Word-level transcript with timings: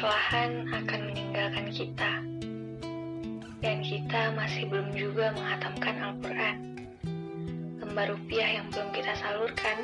Perlahan 0.00 0.70
akan 0.70 1.00
meninggalkan 1.12 1.66
kita, 1.74 2.12
dan 3.60 3.84
kita 3.84 4.32
masih 4.32 4.64
belum 4.70 4.96
juga 4.96 5.34
menghatamkan 5.36 5.94
Al-Quran. 6.00 6.56
Lembar 7.84 8.16
rupiah 8.16 8.48
yang 8.48 8.66
belum 8.72 8.94
kita 8.96 9.12
salurkan, 9.20 9.78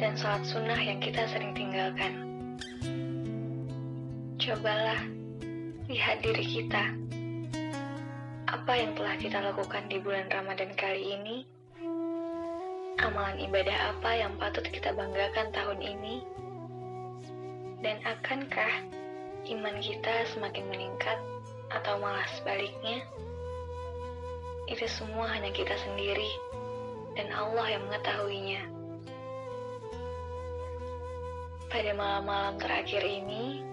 dan 0.00 0.16
sholat 0.16 0.40
sunnah 0.48 0.80
yang 0.80 1.04
kita 1.04 1.28
sering 1.28 1.52
tinggalkan. 1.52 2.16
Cobalah 4.40 5.04
lihat 5.90 6.24
diri 6.24 6.46
kita. 6.48 6.96
Apa 8.48 8.72
yang 8.72 8.96
telah 8.96 9.20
kita 9.20 9.42
lakukan 9.42 9.84
di 9.92 10.00
bulan 10.00 10.32
Ramadan 10.32 10.72
kali 10.78 11.12
ini? 11.12 11.53
Amalan 12.94 13.42
ibadah 13.42 13.90
apa 13.90 14.10
yang 14.14 14.38
patut 14.38 14.62
kita 14.70 14.94
banggakan 14.94 15.50
tahun 15.50 15.82
ini? 15.82 16.22
Dan 17.82 17.98
akankah 18.06 18.86
iman 19.50 19.76
kita 19.82 20.30
semakin 20.30 20.70
meningkat 20.70 21.18
atau 21.74 21.98
malah 21.98 22.24
sebaliknya? 22.38 23.02
Itu 24.70 24.86
semua 24.86 25.26
hanya 25.26 25.50
kita 25.50 25.74
sendiri 25.82 26.30
dan 27.18 27.34
Allah 27.34 27.66
yang 27.74 27.82
mengetahuinya. 27.90 28.62
Pada 31.66 31.90
malam-malam 31.98 32.62
terakhir 32.62 33.02
ini, 33.02 33.66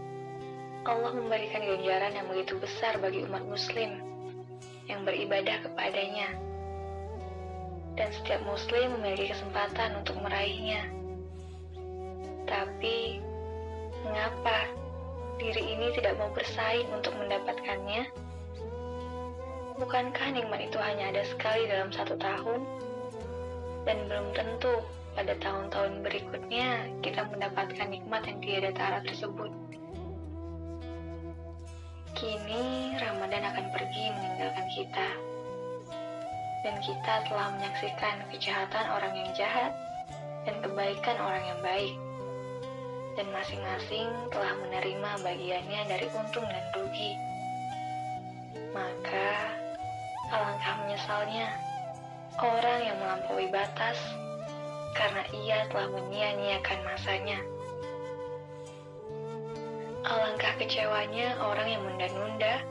Allah 0.81 1.14
memberikan 1.14 1.62
ganjaran 1.62 2.17
yang 2.17 2.26
begitu 2.26 2.58
besar 2.58 2.98
bagi 2.98 3.22
umat 3.30 3.45
muslim 3.45 4.02
yang 4.90 5.06
beribadah 5.06 5.62
kepadanya. 5.62 6.51
Dan 8.00 8.09
setiap 8.16 8.41
muslim 8.48 9.00
memiliki 9.00 9.36
kesempatan 9.36 10.00
untuk 10.00 10.16
meraihnya. 10.23 10.88
Tapi, 12.47 13.20
Mengapa 14.02 14.66
diri 15.38 15.78
ini 15.78 15.94
tidak 15.94 16.17
mau 16.17 16.34
bersaing 16.34 16.89
untuk 16.89 17.14
mendapatkannya? 17.22 18.09
Bukankah 19.78 20.28
nikmat 20.34 20.66
itu 20.66 20.78
hanya 20.81 21.14
ada 21.14 21.22
sekali 21.25 21.69
dalam 21.69 21.94
satu 21.94 22.17
tahun? 22.17 22.66
Dan 23.86 23.97
belum 24.09 24.34
tentu 24.34 24.73
pada 25.14 25.38
tahun-tahun 25.38 26.02
berikutnya 26.02 26.89
kita 27.06 27.30
mendapatkan 27.30 27.88
nikmat 27.94 28.25
yang 28.25 28.39
tiada 28.42 28.72
tara 28.73 29.00
tersebut. 29.06 29.53
Kini 32.17 32.97
Ramadan 32.97 33.53
akan 33.53 33.66
pergi 33.69 34.06
meninggalkan 34.17 34.67
kita. 34.73 35.08
Dan 36.62 36.78
kita 36.81 37.26
telah 37.26 37.50
menyaksikan 37.58 38.22
kejahatan 38.30 38.86
orang 38.94 39.14
yang 39.17 39.30
jahat 39.34 39.73
dan 40.45 40.56
kebaikan 40.62 41.18
orang 41.18 41.44
yang 41.45 41.59
baik 41.66 41.95
dan 43.16 43.28
masing-masing 43.36 44.08
telah 44.31 44.56
menerima 44.64 45.12
bagiannya 45.20 45.81
dari 45.90 46.08
untung 46.16 46.48
dan 46.48 46.66
rugi. 46.73 47.18
Maka, 48.72 49.52
alangkah 50.31 50.76
menyesalnya 50.86 51.52
orang 52.40 52.80
yang 52.88 52.98
melampaui 53.03 53.48
batas 53.52 54.00
karena 54.96 55.23
ia 55.36 55.68
telah 55.72 55.88
menyia-nyiakan 55.92 56.80
masanya. 56.88 57.40
Alangkah 60.02 60.53
kecewanya 60.58 61.38
orang 61.44 61.68
yang 61.68 61.81
menunda-nunda, 61.84 62.64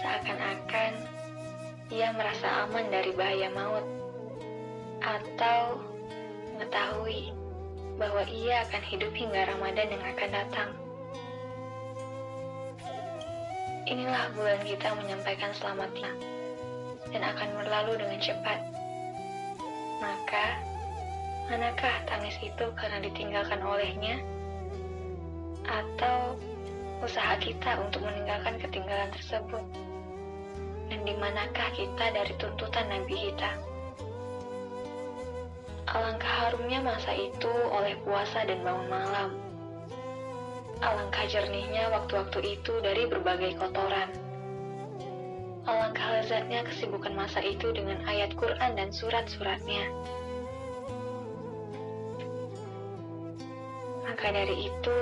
seakan-akan 0.00 0.92
ia 1.92 2.08
merasa 2.16 2.64
aman 2.64 2.88
dari 2.88 3.12
bahaya 3.12 3.52
maut, 3.52 3.84
atau 5.04 5.76
mengetahui 6.56 7.36
bahwa 8.00 8.24
ia 8.32 8.64
akan 8.64 8.82
hidup 8.88 9.12
hingga 9.12 9.44
Ramadan 9.52 9.92
yang 9.92 10.00
akan 10.00 10.30
datang. 10.32 10.70
Inilah 13.84 14.32
bulan 14.32 14.64
kita 14.64 14.88
menyampaikan 14.96 15.52
selamatnya 15.52 16.08
dan 17.12 17.22
akan 17.28 17.48
berlalu 17.60 18.00
dengan 18.00 18.18
cepat. 18.24 18.58
Maka, 20.00 20.46
manakah 21.52 21.92
tangis 22.08 22.40
itu 22.40 22.72
karena 22.72 23.04
ditinggalkan 23.04 23.60
olehnya? 23.60 24.16
Atau 25.68 26.40
usaha 27.04 27.36
kita 27.36 27.84
untuk 27.84 28.00
meninggalkan 28.00 28.56
ketinggalan 28.64 29.12
tersebut? 29.12 29.91
Dan 31.02 31.18
di 31.18 31.18
manakah 31.18 31.74
kita 31.74 32.14
dari 32.14 32.30
tuntutan 32.38 32.86
Nabi 32.86 33.34
kita? 33.34 33.58
Alangkah 35.90 36.46
harumnya 36.46 36.78
masa 36.78 37.10
itu 37.10 37.50
oleh 37.74 37.98
puasa 38.06 38.46
dan 38.46 38.62
bangun 38.62 38.86
malam. 38.86 39.34
Alangkah 40.78 41.26
jernihnya 41.26 41.90
waktu-waktu 41.90 42.54
itu 42.54 42.78
dari 42.86 43.10
berbagai 43.10 43.58
kotoran. 43.58 44.14
Alangkah 45.66 46.22
lezatnya 46.22 46.62
kesibukan 46.70 47.18
masa 47.18 47.42
itu 47.42 47.74
dengan 47.74 47.98
ayat 48.06 48.38
Quran 48.38 48.78
dan 48.78 48.94
surat-suratnya. 48.94 49.90
Maka 54.06 54.26
dari 54.30 54.70
itu, 54.70 54.98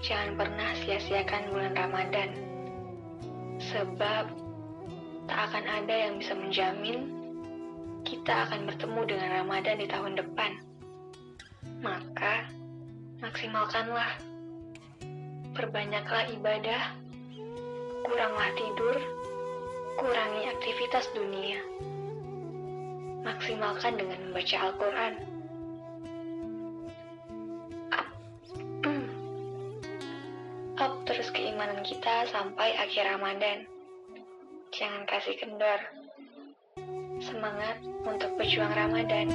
jangan 0.00 0.32
pernah 0.32 0.72
sia-siakan 0.80 1.52
bulan 1.52 1.76
Ramadan. 1.76 2.32
Sebab 3.68 4.47
tak 5.28 5.52
akan 5.52 5.64
ada 5.68 5.94
yang 6.08 6.16
bisa 6.16 6.32
menjamin 6.32 7.12
kita 8.08 8.48
akan 8.48 8.64
bertemu 8.64 9.00
dengan 9.04 9.28
Ramadan 9.44 9.76
di 9.76 9.84
tahun 9.84 10.16
depan. 10.16 10.52
Maka, 11.84 12.48
maksimalkanlah. 13.20 14.16
Perbanyaklah 15.52 16.32
ibadah, 16.32 16.82
kuranglah 18.08 18.50
tidur, 18.56 18.96
kurangi 20.00 20.48
aktivitas 20.48 21.04
dunia. 21.12 21.60
Maksimalkan 23.28 24.00
dengan 24.00 24.18
membaca 24.30 24.56
Al-Quran. 24.56 25.14
Up. 27.92 28.08
Up 30.88 30.92
terus 31.04 31.28
keimanan 31.34 31.84
kita 31.84 32.24
sampai 32.32 32.72
akhir 32.80 33.18
Ramadan. 33.18 33.77
Jangan 34.78 35.10
kasih 35.10 35.34
kendor 35.42 35.80
semangat 37.18 37.82
untuk 38.06 38.30
berjuang 38.38 38.70
Ramadan. 38.70 39.26